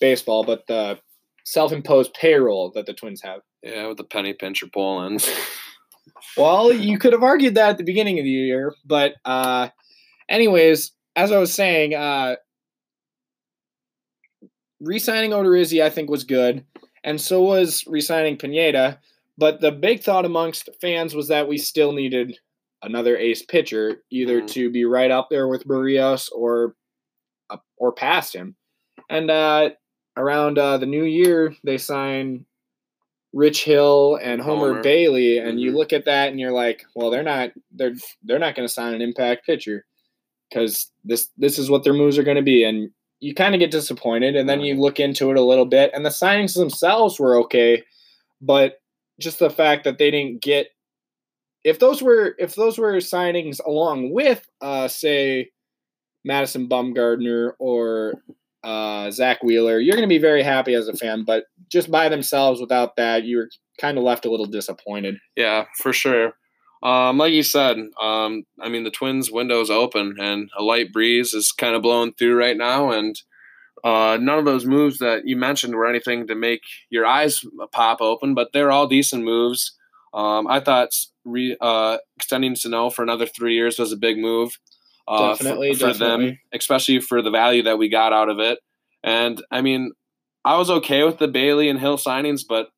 [0.00, 0.98] baseball, but the
[1.44, 3.40] self-imposed payroll that the Twins have.
[3.62, 5.28] Yeah, with the penny pincher Pohlad.
[6.36, 9.68] Well, you could have argued that at the beginning of the year, but uh,
[10.28, 12.36] anyways, as I was saying, uh,
[14.80, 16.64] re-signing Odorizzi I think was good,
[17.02, 19.00] and so was re-signing Pineda.
[19.38, 22.38] But the big thought amongst fans was that we still needed
[22.82, 24.48] another ace pitcher, either Mhm.
[24.52, 26.74] to be right up there with Berrios or
[27.50, 28.56] up or past him.
[29.10, 29.70] And uh,
[30.16, 32.46] around uh, the new year, they sign
[33.32, 34.82] Rich Hill and Homer, Homer.
[34.82, 35.76] Bailey, and you Mhm.
[35.76, 38.94] look at that and you're like, well, they're not they're they're not going to sign
[38.94, 39.84] an impact pitcher
[40.48, 43.58] because this this is what their moves are going to be, and you kind of
[43.58, 44.36] get disappointed.
[44.36, 47.82] And then you look into it a little bit, and the signings themselves were okay,
[48.40, 48.80] but
[49.20, 50.68] just the fact that they didn't get
[51.64, 55.50] if those were if those were signings along with uh say
[56.24, 58.14] Madison Bumgarner or
[58.64, 61.22] uh, Zack Wheeler, you're going to be very happy as a fan.
[61.24, 63.48] But just by themselves, without that, you were
[63.80, 65.16] kind of left a little disappointed.
[65.36, 66.32] yeah, for sure.
[66.82, 71.32] Um, like you said, um, I mean the Twins' window's open and a light breeze
[71.32, 73.18] is kind of blowing through right now, and
[73.86, 78.00] uh, none of those moves that you mentioned were anything to make your eyes pop
[78.00, 79.76] open, but they're all decent moves.
[80.12, 80.88] Um, I thought
[81.24, 84.58] re, uh, extending Sano for another three years was a big move.
[85.06, 86.40] Uh, Definitely, for, them, definitely.
[86.52, 88.58] especially for the value that we got out of it.
[89.04, 89.92] And I mean,
[90.44, 92.70] I was okay with the Bailey and Hill signings, but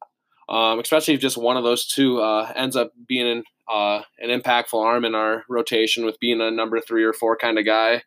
[0.51, 4.29] um, especially if just one of those two uh, ends up being an, uh, an
[4.29, 8.03] impactful arm in our rotation with being a number three or four kind of guy.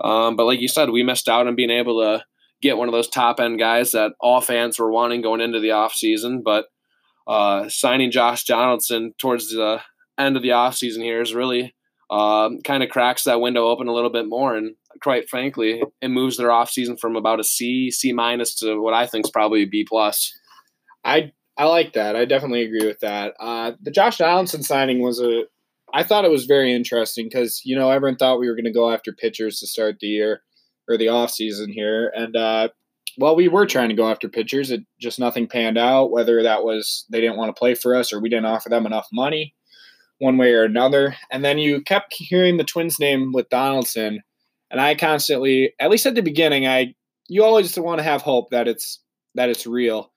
[0.00, 2.24] Um, but like you said, we missed out on being able to
[2.62, 5.68] get one of those top end guys that all fans were wanting going into the
[5.68, 6.42] offseason.
[6.44, 6.66] But
[7.26, 9.80] uh, signing Josh Donaldson towards the
[10.18, 11.74] end of the offseason here is really
[12.10, 14.56] um, kind of cracks that window open a little bit more.
[14.56, 18.94] And quite frankly, it moves their offseason from about a C, C minus to what
[18.94, 20.32] I think is probably a B plus.
[21.04, 22.16] I I like that.
[22.16, 23.34] I definitely agree with that.
[23.38, 25.42] Uh, the Josh Donaldson signing was a.
[25.94, 28.72] I thought it was very interesting because you know everyone thought we were going to
[28.72, 30.42] go after pitchers to start the year
[30.92, 32.68] or the off season here, and uh,
[33.18, 34.70] well, we were trying to go after pitchers.
[34.70, 36.10] It just nothing panned out.
[36.10, 38.86] Whether that was they didn't want to play for us or we didn't offer them
[38.86, 39.54] enough money,
[40.18, 41.16] one way or another.
[41.30, 44.20] And then you kept hearing the Twins' name with Donaldson,
[44.70, 46.94] and I constantly, at least at the beginning, I
[47.28, 49.00] you always want to have hope that it's
[49.34, 50.10] that it's real.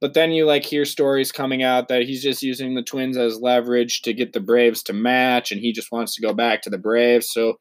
[0.00, 3.38] But then you like hear stories coming out that he's just using the Twins as
[3.40, 6.70] leverage to get the Braves to match, and he just wants to go back to
[6.70, 7.32] the Braves.
[7.32, 7.58] So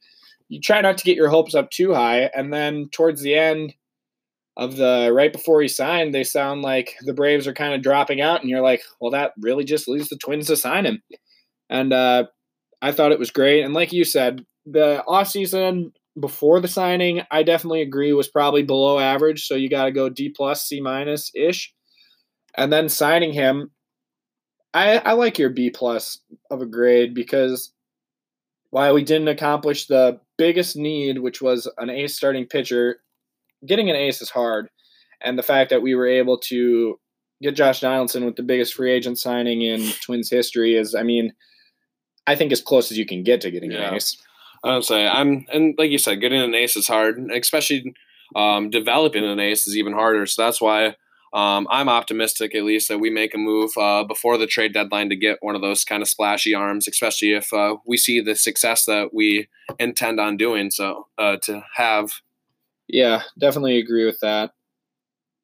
[0.51, 3.73] you try not to get your hopes up too high, and then towards the end,
[4.57, 8.21] of the right before he signed, they sound like the Braves are kind of dropping
[8.21, 11.01] out, and you're like, well, that really just leaves the Twins to sign him.
[11.69, 12.25] And uh,
[12.81, 13.63] I thought it was great.
[13.63, 18.99] And like you said, the offseason before the signing, I definitely agree was probably below
[18.99, 19.45] average.
[19.45, 21.73] So you got to go D plus, C minus ish.
[22.57, 23.71] And then signing him,
[24.73, 27.71] I, I like your B plus of a grade because
[28.71, 33.01] while we didn't accomplish the biggest need, which was an ace starting pitcher,
[33.65, 34.69] getting an ace is hard.
[35.23, 36.99] And the fact that we were able to
[37.41, 41.33] get Josh Donaldson with the biggest free agent signing in Twins history is, I mean,
[42.27, 43.89] I think as close as you can get to getting Yeah.
[43.89, 44.17] an ace.
[44.63, 47.93] I would say I'm, and like you said, getting an ace is hard, especially
[48.35, 50.25] um, developing an ace is even harder.
[50.27, 50.95] So that's why
[51.33, 55.09] um, I'm optimistic, at least, that we make a move uh, before the trade deadline
[55.09, 58.35] to get one of those kind of splashy arms, especially if uh, we see the
[58.35, 59.47] success that we
[59.79, 60.71] intend on doing.
[60.71, 62.11] So uh, to have,
[62.87, 64.51] Yeah, definitely agree with that.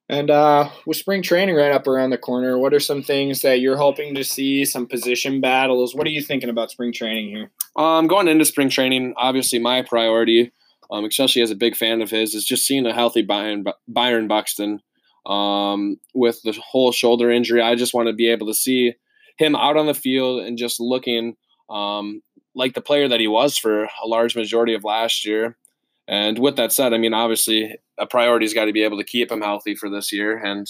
[0.09, 3.59] And uh, with spring training right up around the corner, what are some things that
[3.59, 4.63] you're hoping to see?
[4.63, 5.93] Some position battles.
[5.93, 7.51] What are you thinking about spring training here?
[7.77, 10.51] um, going into spring training, obviously my priority,
[10.91, 14.27] um, especially as a big fan of his, is just seeing a healthy Byron, Byron
[14.27, 14.81] Buxton.
[15.27, 18.93] Um, with the whole shoulder injury, I just want to be able to see
[19.37, 21.35] him out on the field and just looking
[21.69, 22.21] um,
[22.55, 25.57] like the player that he was for a large majority of last year.
[26.07, 29.31] And with that said, I mean, obviously, a priority's got to be able to keep
[29.31, 30.65] him healthy for this year, and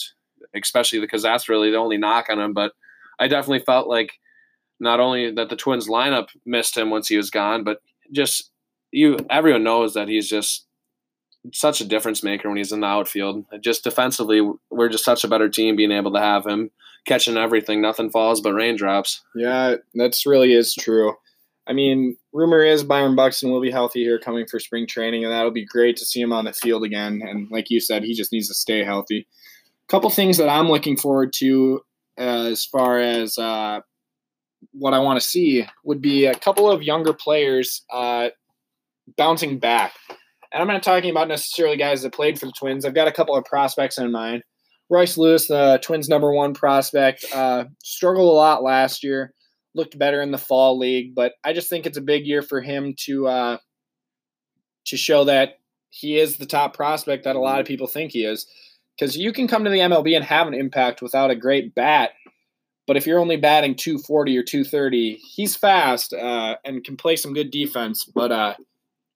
[0.55, 2.53] especially because that's really the only knock on him.
[2.53, 2.73] But
[3.19, 4.13] I definitely felt like
[4.79, 7.79] not only that the Twins lineup missed him once he was gone, but
[8.11, 8.51] just
[8.91, 10.66] you, everyone knows that he's just
[11.53, 13.45] such a difference maker when he's in the outfield.
[13.61, 16.71] Just defensively, we're just such a better team being able to have him
[17.05, 17.81] catching everything.
[17.81, 19.23] Nothing falls but raindrops.
[19.35, 21.15] Yeah, that's really is true.
[21.67, 25.33] I mean, rumor is Byron Buxton will be healthy here coming for spring training, and
[25.33, 27.21] that'll be great to see him on the field again.
[27.23, 29.27] And like you said, he just needs to stay healthy.
[29.87, 31.81] A couple things that I'm looking forward to
[32.17, 33.81] uh, as far as uh,
[34.71, 38.29] what I want to see would be a couple of younger players uh,
[39.17, 39.93] bouncing back.
[40.51, 42.85] And I'm not talking about necessarily guys that played for the Twins.
[42.85, 44.43] I've got a couple of prospects in mind.
[44.89, 49.33] Royce Lewis, the Twins' number one prospect, uh, struggled a lot last year.
[49.75, 52.61] Looked better in the fall league, but I just think it's a big year for
[52.61, 53.57] him to uh,
[54.85, 58.25] to show that he is the top prospect that a lot of people think he
[58.25, 58.47] is.
[58.97, 62.11] Because you can come to the MLB and have an impact without a great bat,
[62.87, 67.33] but if you're only batting 240 or 230, he's fast uh, and can play some
[67.33, 68.05] good defense.
[68.05, 68.55] But uh,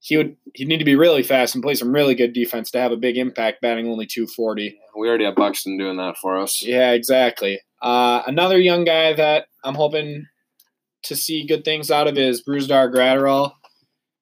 [0.03, 2.79] he would he'd need to be really fast and play some really good defense to
[2.81, 4.77] have a big impact batting only 240.
[4.97, 6.63] We already have Buxton doing that for us.
[6.63, 7.59] Yeah, exactly.
[7.81, 10.25] Uh, another young guy that I'm hoping
[11.03, 13.53] to see good things out of is Brusdar Graterol.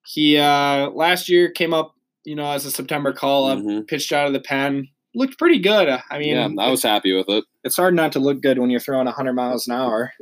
[0.05, 1.93] He uh, last year came up,
[2.25, 3.87] you know, as a September call up, Mhm.
[3.87, 5.87] pitched out of the pen, looked pretty good.
[6.09, 7.43] I mean, yeah, I was happy with it.
[7.63, 10.13] it's hard not to look good when you're throwing 100 miles an hour.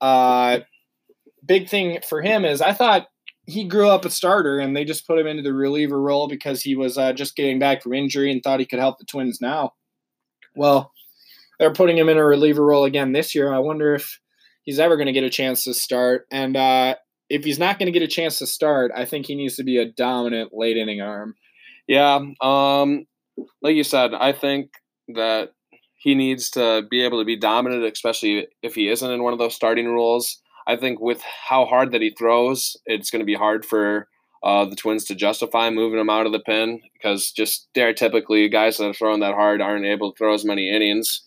[0.00, 0.60] Uh,
[1.44, 3.06] big thing for him is I thought
[3.48, 6.60] he grew up a starter and they just put him into the reliever role because
[6.60, 9.40] he was uh, just getting back from injury and thought he could help the Twins
[9.40, 9.72] now.
[10.54, 10.92] Well,
[11.58, 13.50] they're putting him in a reliever role again this year.
[13.50, 14.20] I wonder if
[14.64, 16.26] he's ever going to get a chance to start.
[16.30, 16.96] And uh,
[17.30, 19.64] if he's not going to get a chance to start, I think he needs to
[19.64, 21.34] be a dominant late inning arm.
[21.86, 23.06] Yeah, um,
[23.62, 24.72] like you said, I think
[25.14, 25.52] that
[25.94, 29.38] he needs to be able to be dominant, especially if he isn't in one of
[29.38, 30.42] those starting roles.
[30.68, 34.06] I think with how hard that he throws, it's going to be hard for
[34.42, 38.76] uh, the Twins to justify moving him out of the pen because just stereotypically, guys
[38.76, 41.22] that are throwing that hard aren't able to throw as many innings.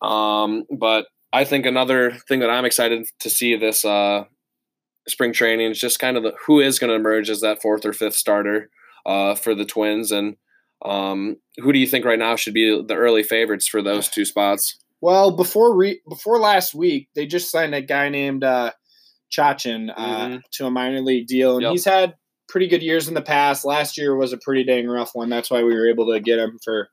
[0.00, 4.24] Um, but I think another thing that I'm excited to see this uh,
[5.08, 7.84] spring training is just kind of the, who is going to emerge as that fourth
[7.84, 8.70] or fifth starter
[9.04, 10.36] uh, for the Twins, and
[10.84, 14.24] um, who do you think right now should be the early favorites for those two
[14.24, 14.78] spots?
[15.04, 18.72] Well, before re- before last week, they just signed a guy named uh,
[19.30, 20.40] Chacín uh, Mhm.
[20.52, 21.72] to a minor league deal, and Yep.
[21.72, 22.14] he's had
[22.48, 23.66] pretty good years in the past.
[23.66, 25.28] Last year was a pretty dang rough one.
[25.28, 26.88] That's why we were able to get him for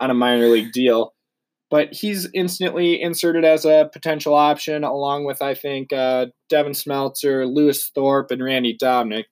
[0.00, 1.14] on a minor league deal.
[1.68, 7.52] But he's instantly inserted as a potential option, along with I think uh, Devin Smeltzer,
[7.52, 9.24] Lewis Thorpe, and Randy Dobnak.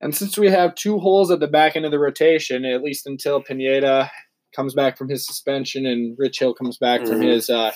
[0.00, 3.06] And since we have two holes at the back end of the rotation, at least
[3.06, 4.10] until Pineda
[4.54, 7.32] comes back from his suspension and Rich Hill comes back from Mhm.
[7.32, 7.72] his uh,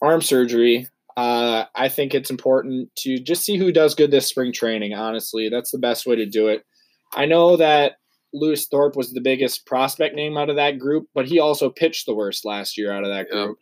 [0.00, 0.86] arm surgery,
[1.16, 4.94] uh, I think it's important to just see who does good this spring training.
[4.94, 6.62] Honestly, that's the best way to do it.
[7.14, 7.96] I know that
[8.32, 12.06] Lewis Thorpe was the biggest prospect name out of that group, but he also pitched
[12.06, 13.46] the worst last year out of that Yep.
[13.46, 13.58] group.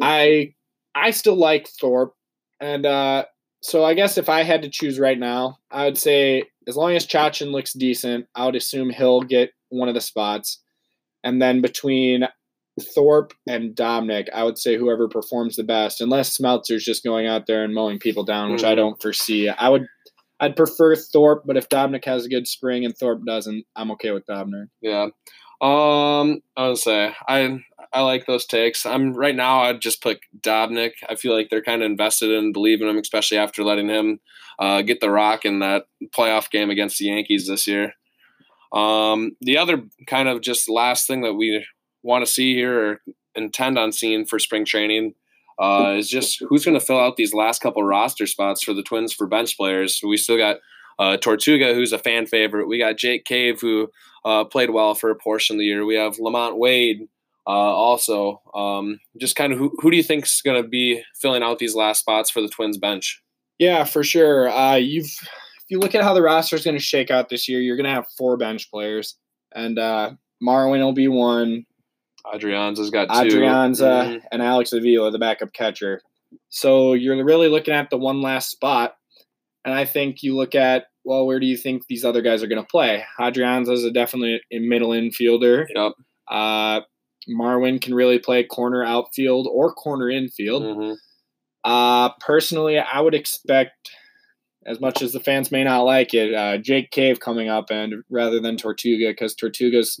[0.00, 0.52] I
[0.94, 2.14] I still like Thorpe,
[2.60, 3.24] and uh,
[3.62, 6.94] so I guess if I had to choose right now, I would say as long
[6.94, 10.62] as Chacín looks decent, I would assume he'll get one of the spots.
[11.26, 12.26] And then between
[12.94, 17.46] Thorpe and Dominic, I would say whoever performs the best, unless Smeltzer's just going out
[17.46, 18.76] there and mowing people down, which I Mhm.
[18.76, 19.48] don't foresee.
[19.48, 19.86] I would
[20.38, 24.10] I'd prefer Thorpe, but if Dominic has a good spring and Thorpe doesn't, I'm okay
[24.10, 24.68] with Dominic.
[24.82, 25.08] Yeah.
[25.62, 27.58] Um, I would say I
[27.92, 28.84] I like those takes.
[28.84, 29.60] I'm right now.
[29.62, 30.90] I'd just put Dobnak.
[31.08, 34.20] I feel like they're kind of invested in believing him, especially after letting him
[34.58, 37.94] uh, get the rock in that playoff game against the Yankees this year.
[38.76, 41.64] Um, the other kind of just last thing that we
[42.02, 43.00] want to see here or
[43.34, 45.14] intend on seeing for spring training
[45.58, 48.82] uh, is just who's going to fill out these last couple roster spots for the
[48.82, 50.00] Twins for bench players.
[50.06, 50.58] We still got
[50.98, 52.68] uh, Tortuga, who's a fan favorite.
[52.68, 53.88] We got Jake Cave, who
[54.24, 55.86] uh, played well for a portion of the year.
[55.86, 57.08] We have LaMonte Wade
[57.46, 58.42] uh, also.
[58.54, 61.58] Um, just kind of who, who do you think is going to be filling out
[61.58, 63.22] these last spots for the Twins bench?
[63.58, 64.50] Yeah, for sure.
[64.50, 65.10] Uh, you've
[65.68, 67.84] you look at how the roster is going to shake out this year, you're going
[67.84, 69.16] to have four bench players,
[69.54, 70.12] and uh,
[70.42, 71.64] Marwin will be one.
[72.26, 73.36] Adrianza's got two.
[73.36, 74.22] Adrianza Mhm.
[74.32, 76.00] and Alex Avila, the backup catcher.
[76.48, 78.96] So you're really looking at the one last spot.
[79.64, 82.48] And I think you look at, well, where do you think these other guys are
[82.48, 83.04] going to play?
[83.20, 85.66] Adrianza is a definitely a middle infielder.
[85.74, 85.92] Yep.
[86.28, 86.80] Uh,
[87.28, 90.62] Marwin can really play corner outfield or corner infield.
[90.62, 90.96] Mhm.
[91.64, 93.90] Uh, personally, I would expect,
[94.66, 98.02] as much as the fans may not like it, uh, Jake Cave coming up and
[98.10, 99.98] rather than Tortuga because Tortuga's,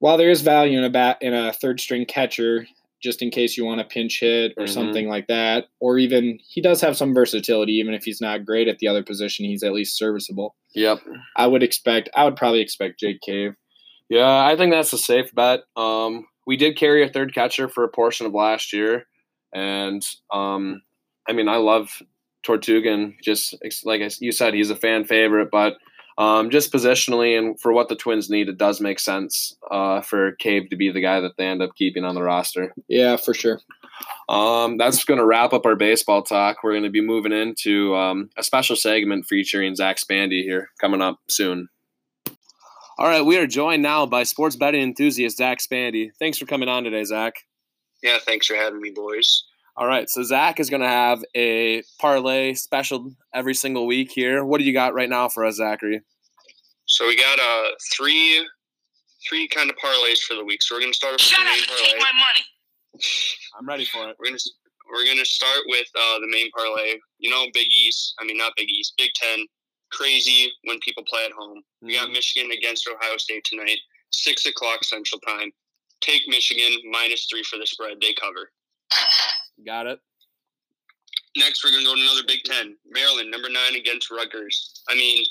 [0.00, 2.66] while there is value in a bat in a third string catcher,
[3.02, 4.68] just in case you want a pinch hit or Mhm.
[4.74, 7.72] something like that, or even he does have some versatility.
[7.74, 10.56] Even if he's not great at the other position, he's at least serviceable.
[10.74, 10.98] Yep.
[11.36, 12.08] I would expect.
[12.14, 13.54] I would probably expect Jake Cave.
[14.08, 15.60] Yeah, I think that's a safe bet.
[15.76, 19.06] Um, we did carry a third catcher for a portion of last year,
[19.54, 20.82] and um,
[21.28, 22.02] I mean, I love
[22.42, 23.16] Tortugan.
[23.22, 25.74] Just like you said, he's a fan favorite, but
[26.18, 30.32] um, just positionally and for what the Twins need, it does make sense uh, for
[30.32, 32.74] Cave to be the guy that they end up keeping on the roster.
[32.88, 33.60] Yeah, for sure.
[34.28, 36.58] Um, that's going to wrap up our baseball talk.
[36.62, 41.00] We're going to be moving into um, a special segment featuring Zach Spandy here coming
[41.00, 41.68] up soon.
[42.98, 46.10] All right, we are joined now by sports betting enthusiast Zach Spandy.
[46.18, 47.34] Thanks for coming on today, Zach.
[48.02, 49.44] Yeah, thanks for having me, boys.
[49.78, 54.44] All right, so Zach is going to have a parlay special every single week here.
[54.44, 56.00] What do you got right now for us, Zachary?
[56.86, 58.44] So we got uh three
[59.28, 60.62] three kind of parlays for the week.
[60.62, 61.98] So we're gonna start with the main parlay.
[62.00, 63.04] money.
[63.56, 64.16] I'm ready for it.
[64.18, 64.38] We're gonna
[64.90, 66.94] we're gonna start with uh, the main parlay.
[67.18, 68.14] You know, Big East.
[68.18, 68.94] I mean, not Big East.
[68.96, 69.46] Big Ten.
[69.92, 71.62] Crazy when people play at home.
[71.82, 73.78] We got Michigan against Ohio State tonight,
[74.10, 75.52] six o'clock Central Time.
[76.00, 77.98] Take Michigan minus three for the spread.
[78.00, 78.50] They cover.
[79.66, 80.00] Got it.
[81.36, 82.76] Next, we're gonna go to another Big Ten.
[82.90, 84.82] Maryland, number nine against Rutgers.
[84.88, 85.24] I mean,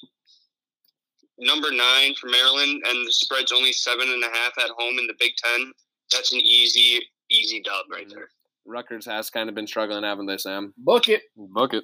[1.40, 5.08] number nine for Maryland, and the spread's only seven and a half at home in
[5.08, 5.72] the Big Ten.
[6.12, 7.00] That's an easy,
[7.30, 8.16] easy dub right mm-hmm.
[8.16, 8.30] there.
[8.66, 10.74] Rutgers has kind of been struggling, haven't they, Sam?
[10.78, 11.24] Book it.
[11.36, 11.84] Book it.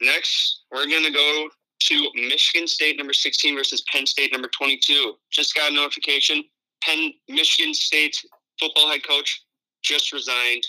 [0.00, 1.48] Next, we're gonna go
[1.80, 5.14] to Michigan State, number sixteen versus Penn State, number twenty-two.
[5.30, 6.42] Just got a notification.
[6.82, 8.16] Penn, Michigan State
[8.58, 9.42] football head coach
[9.84, 10.66] just resigned.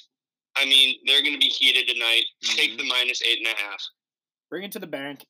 [0.57, 2.26] I mean, they're gonna be heated tonight.
[2.43, 2.78] Take Mhm.
[2.78, 3.82] the minus eight and a half.
[4.49, 5.26] Bring it to the bank.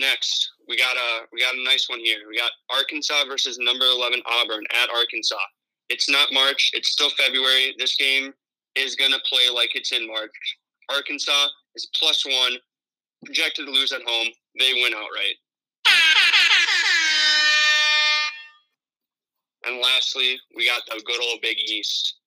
[0.00, 2.28] Next, we got a we got a nice one here.
[2.28, 5.38] We got Arkansas versus number eleven Auburn at Arkansas.
[5.88, 6.70] It's not March.
[6.74, 7.74] It's still February.
[7.78, 8.34] This game
[8.74, 10.34] is gonna play like it's in March.
[10.88, 12.58] Arkansas is plus one,
[13.24, 14.28] projected to lose at home.
[14.58, 15.36] They win outright.
[19.66, 22.18] And lastly, we got the good old Big East.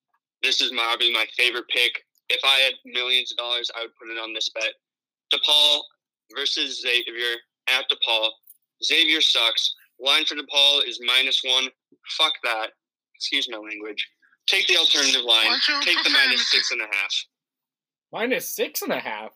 [0.43, 2.03] This is probably my favorite pick.
[2.29, 4.73] If I had millions of dollars, I would put it on this bet.
[5.33, 5.81] DePaul
[6.35, 7.35] versus Xavier
[7.69, 8.29] at DePaul.
[8.83, 9.75] Xavier sucks.
[9.99, 11.67] Line for DePaul is minus one.
[12.17, 12.71] Fuck that.
[13.15, 14.07] Excuse my language.
[14.47, 15.51] Take the alternative line.
[15.81, 17.13] Take the minus six and a half.
[18.13, 19.31] Minus six and a half.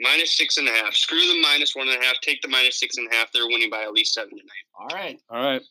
[0.00, 0.94] Minus six and a half.
[0.94, 2.16] Screw the minus one and a half.
[2.22, 3.30] Take the minus six and a half.
[3.32, 4.66] They're winning by at least seven tonight.
[4.78, 5.20] All right.
[5.30, 5.62] All right.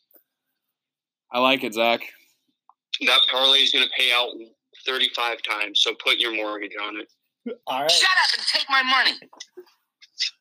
[1.32, 2.00] I like it, Zach.
[3.06, 4.28] That parlay is going to pay out
[4.86, 5.80] 35 times.
[5.80, 7.08] So put your mortgage on it.
[7.66, 7.90] All right.
[7.90, 9.18] Shut up and take my money.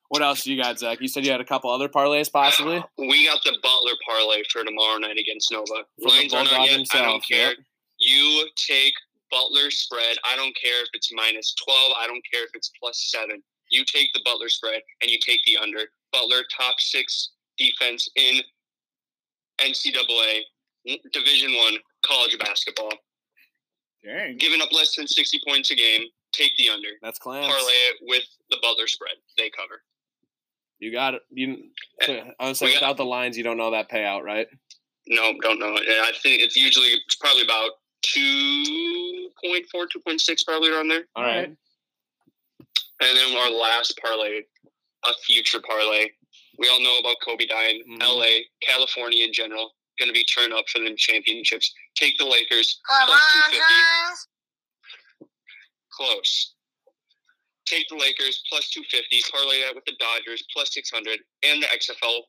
[0.09, 0.99] What else do you got, Zach?
[0.99, 2.83] You said you had a couple other parlays, possibly.
[2.97, 5.85] We got the Butler parlay for tomorrow night against Nova.
[5.99, 7.01] Lines aren't out Bulldog yet.
[7.01, 7.47] I don't care.
[7.49, 7.57] yep.
[7.97, 8.93] You take
[9.31, 10.17] Butler spread.
[10.29, 11.93] I don't care if it's minus 12.
[11.97, 13.41] I don't care if it's plus seven.
[13.69, 15.79] You take the Butler spread and you take the under.
[16.11, 18.41] Butler, top six defense in
[19.61, 20.41] NCAA
[20.85, 22.91] Division One college basketball.
[24.03, 24.37] Dang.
[24.37, 26.05] Giving up less than 60 points a game.
[26.33, 26.87] take the under.
[27.01, 27.45] That's clams.
[27.47, 29.15] Parlay it with the Butler spread.
[29.37, 29.83] They cover.
[30.79, 31.21] You got it.
[31.29, 31.69] You.
[32.39, 34.47] I was saying We got- without the lines, you don't know that payout, right?
[35.07, 35.75] No, don't know.
[35.75, 37.71] And I think it's usually it's probably about
[38.05, 41.05] 2.4, 2.6 probably around there.
[41.15, 41.47] All right.
[41.47, 44.41] And then our last parlay,
[45.05, 46.09] a future parlay.
[46.57, 47.83] We all know about Kobe dying.
[47.89, 48.01] Mhm.
[48.03, 51.73] LA, California in general, going to be turned up for the championships.
[51.95, 52.79] Take the Lakers.
[53.05, 53.21] Plus
[53.51, 53.63] 250.
[55.91, 56.53] Close.
[57.65, 59.21] Take the Lakers plus 250.
[59.31, 61.19] Parlay that with the Dodgers plus 600.
[61.43, 62.21] And the XFL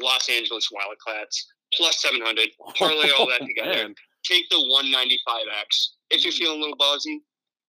[0.00, 2.48] Los Angeles Wildcats plus 700.
[2.76, 3.88] Parlay all that oh, together.
[3.88, 3.94] Man.
[4.24, 5.88] take the 195x.
[6.10, 7.18] If you're feeling a little ballsy,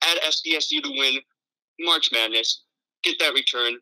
[0.04, 1.20] add SDSU to win
[1.80, 2.64] March Madness.
[3.04, 3.78] Get that return,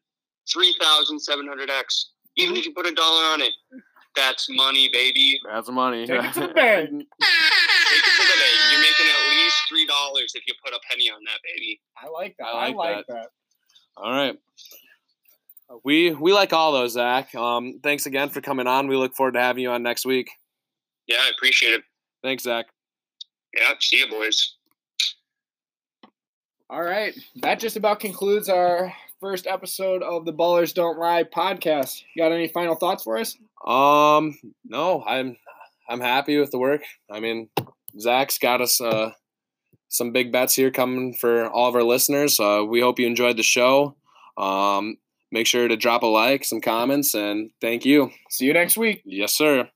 [0.55, 2.05] 3,700x.
[2.37, 3.51] Even if you put a dollar on it,
[4.15, 5.39] that's money, baby.
[5.49, 6.05] That's money.
[6.05, 6.89] Take it to the bank.
[6.89, 8.71] Take it to the bank.
[8.71, 11.81] You're making at least three dollars if you put a penny on that, baby.
[11.97, 12.45] I like that.
[12.45, 13.27] I like that.
[13.97, 14.37] All right.
[15.85, 17.33] We we like all those, Zach.
[17.35, 18.87] Um, thanks again for coming on.
[18.87, 20.29] We look forward to having you on next week.
[21.07, 21.83] Yeah, I appreciate it.
[22.23, 22.67] Thanks, Zach.
[23.55, 24.55] Yeah, see you, boys.
[26.69, 27.13] All right.
[27.37, 32.03] That just about concludes our first episode of the Ballers Don't Lie podcast.
[32.15, 33.37] You got any final thoughts for us?
[33.65, 35.37] Um, no, I'm
[35.87, 36.81] I'm happy with the work.
[37.09, 37.49] I mean,
[37.99, 39.11] Zach's got us uh,
[39.89, 42.39] some big bets here coming for all of our listeners.
[42.39, 43.95] Uh, we hope you enjoyed the show.
[44.37, 44.97] Um,
[45.31, 48.09] make sure to drop a like, some comments, and thank you.
[48.31, 49.03] See you next week.
[49.05, 49.69] Yes, sir.